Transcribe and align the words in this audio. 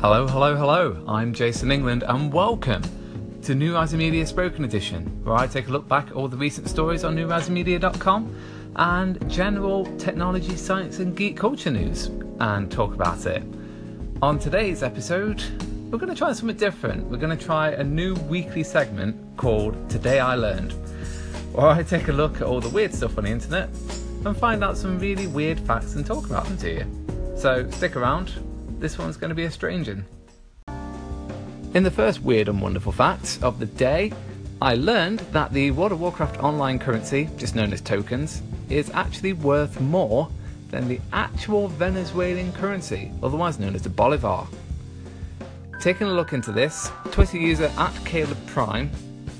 Hello, 0.00 0.28
hello, 0.28 0.54
hello. 0.54 1.02
I'm 1.08 1.32
Jason 1.32 1.72
England, 1.72 2.04
and 2.06 2.30
welcome 2.30 2.82
to 3.40 3.54
New 3.54 3.74
Rising 3.74 3.98
Media 3.98 4.26
Spoken 4.26 4.62
Edition, 4.64 5.06
where 5.24 5.34
I 5.34 5.46
take 5.46 5.68
a 5.68 5.70
look 5.70 5.88
back 5.88 6.08
at 6.08 6.12
all 6.12 6.28
the 6.28 6.36
recent 6.36 6.68
stories 6.68 7.02
on 7.02 7.16
newrisingmedia.com 7.16 8.36
and 8.76 9.30
general 9.30 9.86
technology, 9.96 10.54
science, 10.54 10.98
and 10.98 11.16
geek 11.16 11.38
culture 11.38 11.70
news 11.70 12.08
and 12.40 12.70
talk 12.70 12.92
about 12.92 13.24
it. 13.24 13.42
On 14.20 14.38
today's 14.38 14.82
episode, 14.82 15.42
we're 15.90 15.98
going 15.98 16.12
to 16.12 16.14
try 16.14 16.30
something 16.34 16.58
different. 16.58 17.06
We're 17.06 17.16
going 17.16 17.36
to 17.36 17.42
try 17.42 17.70
a 17.70 17.82
new 17.82 18.16
weekly 18.28 18.64
segment 18.64 19.16
called 19.38 19.88
Today 19.88 20.20
I 20.20 20.34
Learned, 20.34 20.72
where 21.52 21.68
I 21.68 21.82
take 21.82 22.08
a 22.08 22.12
look 22.12 22.36
at 22.36 22.42
all 22.42 22.60
the 22.60 22.68
weird 22.68 22.92
stuff 22.92 23.16
on 23.16 23.24
the 23.24 23.30
internet 23.30 23.70
and 24.26 24.36
find 24.36 24.62
out 24.62 24.76
some 24.76 24.98
really 24.98 25.26
weird 25.26 25.58
facts 25.60 25.94
and 25.94 26.04
talk 26.04 26.26
about 26.26 26.44
them 26.44 26.58
to 26.58 26.70
you. 26.70 27.34
So 27.34 27.70
stick 27.70 27.96
around, 27.96 28.32
this 28.78 28.98
one's 28.98 29.16
going 29.16 29.30
to 29.30 29.34
be 29.34 29.44
a 29.44 29.50
strange 29.50 29.88
one. 29.88 30.04
In 31.74 31.82
the 31.82 31.90
first 31.90 32.22
weird 32.22 32.48
and 32.48 32.60
wonderful 32.60 32.92
fact 32.92 33.38
of 33.42 33.58
the 33.58 33.66
day, 33.66 34.12
I 34.62 34.74
learned 34.74 35.20
that 35.32 35.52
the 35.52 35.70
World 35.72 35.92
of 35.92 36.00
Warcraft 36.00 36.42
online 36.42 36.78
currency, 36.78 37.28
just 37.36 37.54
known 37.54 37.72
as 37.72 37.80
tokens, 37.80 38.42
is 38.70 38.90
actually 38.90 39.34
worth 39.34 39.80
more 39.80 40.30
than 40.70 40.88
the 40.88 41.00
actual 41.12 41.68
Venezuelan 41.68 42.52
currency, 42.52 43.12
otherwise 43.22 43.58
known 43.58 43.74
as 43.74 43.82
the 43.82 43.90
Bolivar. 43.90 44.46
Taking 45.80 46.06
a 46.06 46.12
look 46.12 46.32
into 46.32 46.52
this, 46.52 46.90
Twitter 47.10 47.36
user 47.36 47.70
at 47.76 47.94
Caleb 48.04 48.38
Prime 48.46 48.90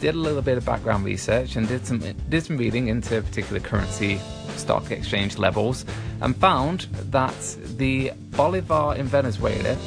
did 0.00 0.14
a 0.14 0.18
little 0.18 0.42
bit 0.42 0.58
of 0.58 0.64
background 0.64 1.04
research 1.04 1.56
and 1.56 1.66
did 1.68 1.86
some 1.86 2.00
did 2.28 2.44
some 2.44 2.56
reading 2.56 2.88
into 2.88 3.22
particular 3.22 3.60
currency 3.60 4.20
stock 4.56 4.90
exchange 4.90 5.38
levels 5.38 5.84
and 6.20 6.36
found 6.36 6.88
that 7.10 7.56
the 7.76 8.10
Bolivar 8.32 8.96
in 8.96 9.06
Venezuela 9.06 9.78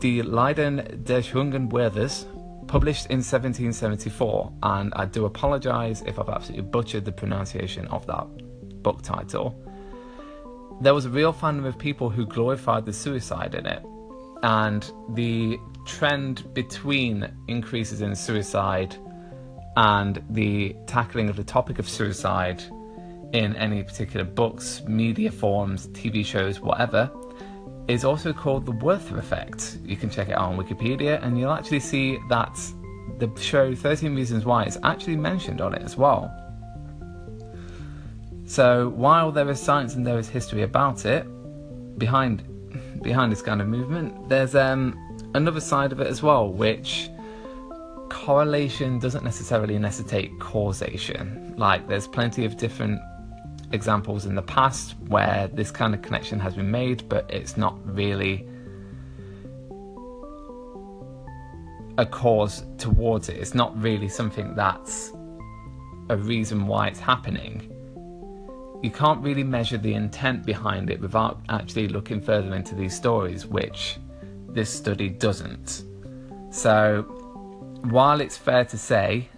Die 0.00 0.20
Leiden 0.20 1.02
des 1.02 1.22
Hungerwürthers 1.32 2.26
published 2.66 3.06
in 3.06 3.18
1774, 3.18 4.52
and 4.62 4.92
I 4.94 5.06
do 5.06 5.24
apologise 5.24 6.02
if 6.02 6.18
I've 6.18 6.28
absolutely 6.28 6.68
butchered 6.68 7.04
the 7.04 7.12
pronunciation 7.12 7.86
of 7.88 8.06
that 8.06 8.26
book 8.82 9.02
title. 9.02 9.60
There 10.80 10.94
was 10.94 11.06
a 11.06 11.10
real 11.10 11.32
fandom 11.32 11.66
of 11.66 11.78
people 11.78 12.10
who 12.10 12.26
glorified 12.26 12.84
the 12.84 12.92
suicide 12.92 13.54
in 13.54 13.66
it, 13.66 13.82
and 14.42 14.90
the 15.14 15.58
trend 15.86 16.52
between 16.54 17.30
increases 17.48 18.02
in 18.02 18.14
suicide 18.14 18.96
and 19.76 20.22
the 20.30 20.74
tackling 20.86 21.28
of 21.28 21.36
the 21.36 21.44
topic 21.44 21.78
of 21.78 21.88
suicide 21.88 22.62
in 23.32 23.56
any 23.56 23.82
particular 23.82 24.24
books, 24.24 24.82
media 24.86 25.30
forms, 25.30 25.88
TV 25.88 26.24
shows, 26.24 26.60
whatever, 26.60 27.10
is 27.88 28.04
also 28.04 28.32
called 28.32 28.66
the 28.66 28.72
Werther 28.72 29.18
effect. 29.18 29.78
You 29.84 29.96
can 29.96 30.10
check 30.10 30.28
it 30.28 30.32
out 30.32 30.52
on 30.52 30.56
Wikipedia, 30.56 31.22
and 31.22 31.38
you'll 31.38 31.52
actually 31.52 31.80
see 31.80 32.18
that 32.28 32.58
the 33.18 33.30
show 33.40 33.74
13 33.74 34.14
Reasons 34.14 34.44
Why 34.44 34.64
is 34.64 34.78
actually 34.82 35.16
mentioned 35.16 35.60
on 35.60 35.74
it 35.74 35.82
as 35.82 35.96
well. 35.96 36.32
So 38.44 38.90
while 38.90 39.32
there 39.32 39.48
is 39.50 39.60
science 39.60 39.94
and 39.94 40.06
there 40.06 40.18
is 40.18 40.28
history 40.28 40.62
about 40.62 41.04
it, 41.04 41.26
behind 41.98 42.44
behind 43.02 43.30
this 43.30 43.42
kind 43.42 43.60
of 43.60 43.68
movement, 43.68 44.28
there's 44.28 44.54
um, 44.54 44.96
another 45.34 45.60
side 45.60 45.92
of 45.92 46.00
it 46.00 46.06
as 46.06 46.22
well, 46.22 46.52
which 46.52 47.08
correlation 48.08 48.98
doesn't 48.98 49.24
necessarily 49.24 49.78
necessitate 49.78 50.30
causation. 50.40 51.54
Like 51.56 51.88
there's 51.88 52.08
plenty 52.08 52.44
of 52.44 52.56
different 52.56 53.00
examples 53.72 54.26
in 54.26 54.34
the 54.34 54.42
past 54.42 54.94
where 55.08 55.48
this 55.52 55.70
kind 55.70 55.94
of 55.94 56.02
connection 56.02 56.38
has 56.40 56.54
been 56.54 56.70
made, 56.70 57.08
but 57.08 57.28
it's 57.30 57.56
not 57.56 57.76
really 57.84 58.46
a 61.98 62.06
cause 62.06 62.64
towards 62.78 63.28
it. 63.28 63.36
It's 63.36 63.54
not 63.54 63.80
really 63.80 64.08
something 64.08 64.54
that's 64.54 65.12
a 66.08 66.16
reason 66.16 66.66
why 66.66 66.88
it's 66.88 67.00
happening. 67.00 67.72
You 68.82 68.90
can't 68.90 69.22
really 69.22 69.42
measure 69.42 69.78
the 69.78 69.94
intent 69.94 70.44
behind 70.44 70.90
it 70.90 71.00
without 71.00 71.40
actually 71.48 71.88
looking 71.88 72.20
further 72.20 72.54
into 72.54 72.74
these 72.74 72.94
stories, 72.94 73.46
which 73.46 73.96
this 74.48 74.70
study 74.70 75.08
doesn't. 75.08 75.84
So, 76.50 77.02
while 77.82 78.20
it's 78.20 78.36
fair 78.36 78.64
to 78.66 78.78
say 78.78 79.28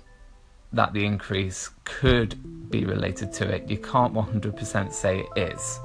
that 0.73 0.93
the 0.93 1.05
increase 1.05 1.71
could 1.85 2.71
be 2.71 2.85
related 2.85 3.33
to 3.35 3.49
it, 3.49 3.71
you 3.71 3.79
can't 3.79 4.13
100% 4.13 4.93
say 4.93 5.21
it 5.21 5.55
is. 5.55 5.81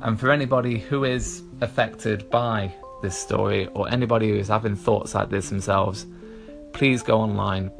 And 0.00 0.18
for 0.18 0.30
anybody 0.30 0.78
who 0.78 1.04
is 1.04 1.42
affected 1.60 2.28
by 2.28 2.74
this 3.02 3.16
story, 3.16 3.68
or 3.74 3.88
anybody 3.88 4.30
who 4.30 4.36
is 4.36 4.48
having 4.48 4.76
thoughts 4.76 5.14
like 5.14 5.30
this 5.30 5.48
themselves, 5.48 6.06
please 6.72 7.02
go 7.02 7.20
online, 7.20 7.70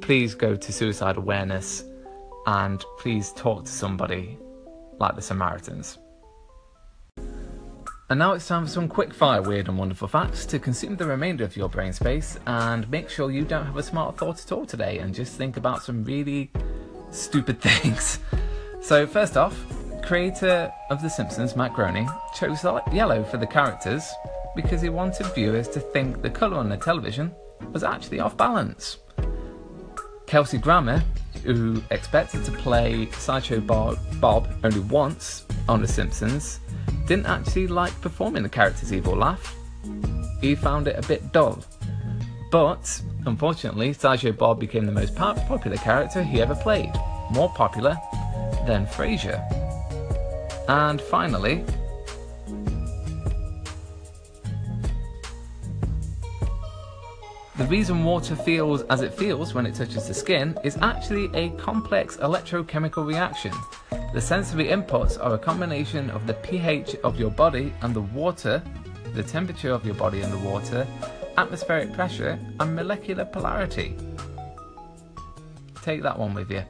please 0.00 0.34
go 0.34 0.54
to 0.54 0.72
suicide 0.72 1.16
awareness, 1.16 1.84
and 2.46 2.84
please 2.98 3.32
talk 3.32 3.64
to 3.64 3.70
somebody 3.70 4.38
like 4.98 5.14
the 5.16 5.22
Samaritans. 5.22 5.98
And 8.12 8.18
now 8.18 8.32
it's 8.32 8.46
time 8.46 8.66
for 8.66 8.70
some 8.70 8.88
quick 8.88 9.14
fire 9.14 9.40
weird 9.40 9.68
and 9.68 9.78
wonderful 9.78 10.06
facts 10.06 10.44
to 10.44 10.58
consume 10.58 10.96
the 10.96 11.06
remainder 11.06 11.44
of 11.44 11.56
your 11.56 11.70
brain 11.70 11.94
space 11.94 12.38
and 12.46 12.86
make 12.90 13.08
sure 13.08 13.30
you 13.30 13.42
don't 13.42 13.64
have 13.64 13.78
a 13.78 13.82
smart 13.82 14.18
thought 14.18 14.38
at 14.38 14.52
all 14.52 14.66
today 14.66 14.98
and 14.98 15.14
just 15.14 15.38
think 15.38 15.56
about 15.56 15.82
some 15.82 16.04
really 16.04 16.50
stupid 17.10 17.58
things. 17.62 18.18
So, 18.82 19.06
first 19.06 19.38
off, 19.38 19.58
creator 20.02 20.70
of 20.90 21.00
The 21.00 21.08
Simpsons, 21.08 21.56
Matt 21.56 21.72
Groening, 21.72 22.06
chose 22.38 22.62
yellow 22.92 23.24
for 23.24 23.38
the 23.38 23.46
characters 23.46 24.06
because 24.54 24.82
he 24.82 24.90
wanted 24.90 25.24
viewers 25.28 25.66
to 25.68 25.80
think 25.80 26.20
the 26.20 26.28
colour 26.28 26.58
on 26.58 26.68
the 26.68 26.76
television 26.76 27.34
was 27.72 27.82
actually 27.82 28.20
off 28.20 28.36
balance. 28.36 28.98
Kelsey 30.26 30.58
Grammer, 30.58 31.02
who 31.44 31.82
expected 31.90 32.44
to 32.44 32.52
play 32.52 33.10
Sideshow 33.12 33.60
Bob 33.60 34.48
only 34.62 34.80
once 34.80 35.46
on 35.66 35.80
The 35.80 35.88
Simpsons, 35.88 36.60
didn't 37.06 37.26
actually 37.26 37.66
like 37.66 37.98
performing 38.00 38.42
the 38.42 38.48
character's 38.48 38.92
evil 38.92 39.16
laugh. 39.16 39.56
He 40.40 40.54
found 40.54 40.88
it 40.88 41.02
a 41.02 41.06
bit 41.06 41.32
dull. 41.32 41.62
But 42.50 43.02
unfortunately, 43.26 43.92
Sideshow 43.92 44.32
Bob 44.32 44.60
became 44.60 44.86
the 44.86 44.92
most 44.92 45.14
popular 45.14 45.76
character 45.76 46.22
he 46.22 46.40
ever 46.40 46.54
played, 46.54 46.92
more 47.30 47.50
popular 47.50 47.96
than 48.66 48.86
Frasier. 48.86 49.40
And 50.68 51.00
finally, 51.00 51.64
The 57.62 57.68
reason 57.68 58.02
water 58.02 58.34
feels 58.34 58.82
as 58.84 59.02
it 59.02 59.14
feels 59.14 59.54
when 59.54 59.66
it 59.66 59.74
touches 59.74 60.08
the 60.08 60.14
skin 60.14 60.58
is 60.64 60.78
actually 60.78 61.30
a 61.34 61.50
complex 61.50 62.16
electrochemical 62.16 63.06
reaction. 63.06 63.52
The 64.12 64.20
sensory 64.20 64.66
inputs 64.66 65.16
are 65.18 65.32
a 65.32 65.38
combination 65.38 66.10
of 66.10 66.26
the 66.26 66.34
pH 66.34 66.96
of 66.96 67.18
your 67.18 67.30
body 67.30 67.72
and 67.80 67.94
the 67.94 68.02
water, 68.02 68.62
the 69.14 69.22
temperature 69.22 69.70
of 69.70 69.86
your 69.86 69.94
body 69.94 70.20
and 70.20 70.30
the 70.30 70.50
water, 70.50 70.86
atmospheric 71.38 71.94
pressure, 71.94 72.38
and 72.60 72.76
molecular 72.76 73.24
polarity. 73.24 73.96
Take 75.80 76.02
that 76.02 76.18
one 76.18 76.34
with 76.34 76.50
you. 76.50 76.62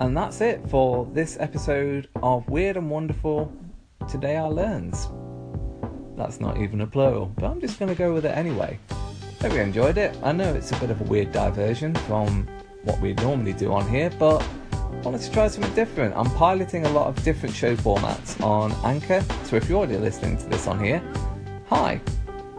And 0.00 0.16
that's 0.16 0.40
it 0.40 0.68
for 0.68 1.06
this 1.12 1.36
episode 1.38 2.08
of 2.24 2.48
Weird 2.48 2.76
and 2.76 2.90
Wonderful 2.90 3.52
Today 4.08 4.36
I 4.36 4.48
Learns. 4.48 5.06
That's 6.16 6.40
not 6.40 6.58
even 6.58 6.80
a 6.80 6.88
plural, 6.88 7.26
but 7.26 7.44
I'm 7.44 7.60
just 7.60 7.78
going 7.78 7.88
to 7.88 7.94
go 7.94 8.12
with 8.12 8.26
it 8.26 8.36
anyway. 8.36 8.80
Hope 9.40 9.52
you 9.52 9.60
enjoyed 9.60 9.96
it. 9.96 10.18
I 10.24 10.32
know 10.32 10.54
it's 10.54 10.72
a 10.72 10.76
bit 10.80 10.90
of 10.90 11.00
a 11.00 11.04
weird 11.04 11.30
diversion 11.30 11.94
from 11.94 12.48
what 12.82 13.00
we 13.00 13.14
normally 13.14 13.52
do 13.52 13.72
on 13.72 13.88
here, 13.88 14.10
but 14.18 14.44
wanted 15.04 15.20
to 15.20 15.30
try 15.30 15.48
something 15.48 15.74
different. 15.74 16.16
I'm 16.16 16.30
piloting 16.30 16.86
a 16.86 16.90
lot 16.90 17.08
of 17.08 17.22
different 17.24 17.54
show 17.54 17.76
formats 17.76 18.42
on 18.42 18.72
Anchor, 18.84 19.22
so 19.44 19.56
if 19.56 19.68
you're 19.68 19.78
already 19.78 19.98
listening 19.98 20.38
to 20.38 20.46
this 20.46 20.66
on 20.66 20.82
here, 20.82 21.02
hi. 21.68 22.00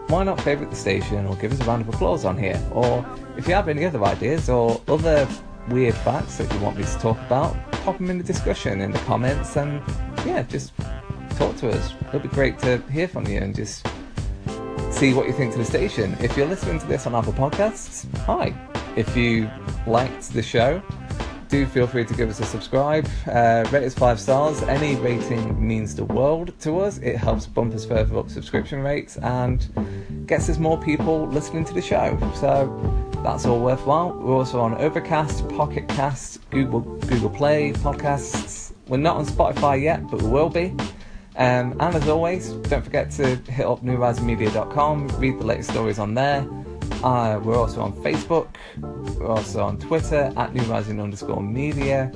Why 0.08 0.24
not 0.24 0.40
favourite 0.42 0.70
the 0.70 0.76
station 0.76 1.26
or 1.26 1.36
give 1.38 1.52
us 1.52 1.60
a 1.60 1.64
round 1.64 1.82
of 1.82 1.90
applause 1.90 2.24
on 2.24 2.38
here? 2.38 2.62
Or 2.72 3.04
if 3.36 3.48
you 3.48 3.56
have 3.56 3.68
any 3.68 3.84
other 3.84 4.04
ideas 4.04 4.48
or 4.48 4.80
other 4.88 5.28
weird 5.70 5.96
facts 5.96 6.38
that 6.38 6.54
you 6.54 6.60
want 6.60 6.78
me 6.78 6.84
to 6.84 7.00
talk 7.00 7.18
about, 7.22 7.56
pop 7.72 7.98
them 7.98 8.12
in 8.12 8.20
the 8.20 8.24
discussion 8.24 8.80
in 8.80 8.92
the 8.92 9.00
comments 9.00 9.58
and 9.58 9.82
yeah, 10.24 10.44
just 10.44 10.74
talk 11.38 11.56
to 11.58 11.70
us. 11.70 11.96
It'll 12.10 12.20
be 12.20 12.28
great 12.28 12.60
to 12.60 12.78
hear 12.92 13.08
from 13.08 13.26
you 13.26 13.40
and 13.40 13.56
just 13.56 13.88
see 14.92 15.16
what 15.16 15.26
you 15.26 15.34
think 15.34 15.54
to 15.54 15.58
the 15.58 15.66
station. 15.66 16.16
If 16.20 16.38
you're 16.38 16.48
listening 16.48 16.80
to 16.80 16.86
this 16.86 17.08
on 17.08 17.16
Apple 17.16 17.34
Podcasts, 17.34 18.08
hi. 18.20 18.54
If 18.96 19.18
you 19.18 19.50
liked 19.88 20.32
the 20.32 20.44
show, 20.44 20.84
do 21.56 21.66
feel 21.66 21.88
free 21.88 22.04
to 22.04 22.14
give 22.14 22.30
us 22.30 22.42
a 22.42 22.46
subscribe. 22.46 23.08
Uh, 23.28 23.66
rate 23.72 23.86
us 23.86 23.94
five 23.94 24.20
stars. 24.20 24.62
Any 24.64 24.96
rating 24.96 25.66
means 25.66 25.96
the 25.96 26.04
world 26.04 26.52
to 26.62 26.80
us. 26.80 26.98
It 26.98 27.16
helps 27.16 27.46
bump 27.46 27.74
us 27.74 27.86
further 27.86 28.18
up 28.18 28.30
subscription 28.30 28.82
rates 28.82 29.16
and 29.18 30.28
gets 30.28 30.50
us 30.50 30.58
more 30.58 30.78
people 30.78 31.28
listening 31.28 31.64
to 31.64 31.74
the 31.74 31.82
show. 31.82 32.18
So 32.36 32.52
that's 33.24 33.46
all 33.46 33.62
worthwhile. 33.62 34.12
We're 34.12 34.36
also 34.36 34.60
on 34.60 34.76
Overcast, 34.76 35.48
Pocket 35.50 35.88
Cast, 35.88 36.50
Google 36.50 36.82
Google 36.82 37.30
Play 37.30 37.72
podcasts. 37.72 38.74
We're 38.90 38.98
not 38.98 39.16
on 39.16 39.26
Spotify 39.26 39.82
yet, 39.82 40.06
but 40.10 40.22
we 40.22 40.30
will 40.30 40.50
be. 40.50 40.76
Um, 41.38 41.78
and 41.80 41.96
as 41.96 42.08
always, 42.10 42.50
don't 42.70 42.84
forget 42.84 43.12
to 43.12 43.38
hit 43.50 43.66
up 43.66 43.82
newrisingmedia.com, 43.82 45.08
read 45.20 45.40
the 45.40 45.46
latest 45.46 45.70
stories 45.70 46.00
on 46.00 46.16
there. 46.16 46.46
Uh, 47.06 47.40
we're 47.44 47.56
also 47.56 47.82
on 47.82 47.94
Facebook, 47.94 48.48
we're 49.20 49.28
also 49.28 49.64
on 49.64 49.78
Twitter 49.78 50.34
at 50.38 50.56
New 50.56 50.64
Rising 50.64 51.00
underscore 51.00 51.40
media. 51.40 52.12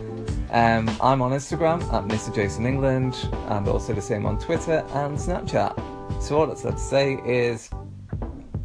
Um, 0.49 0.89
I'm 0.99 1.21
on 1.21 1.31
Instagram 1.31 1.83
at 1.93 2.05
Mr. 2.05 2.33
Jason 2.33 2.65
England, 2.65 3.15
and 3.49 3.67
also 3.67 3.93
the 3.93 4.01
same 4.01 4.25
on 4.25 4.39
Twitter 4.39 4.83
and 4.93 5.15
Snapchat. 5.15 5.77
So 6.23 6.39
all 6.39 6.47
that's 6.47 6.63
left 6.63 6.79
to 6.79 6.83
say 6.83 7.21
is, 7.23 7.69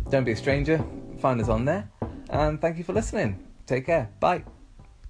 don't 0.08 0.24
be 0.24 0.32
a 0.32 0.36
stranger. 0.36 0.82
Find 1.18 1.38
us 1.42 1.50
on 1.50 1.66
there, 1.66 1.90
and 2.30 2.58
thank 2.58 2.78
you 2.78 2.84
for 2.84 2.94
listening. 2.94 3.46
Take 3.66 3.84
care. 3.84 4.08
Bye. 4.18 4.44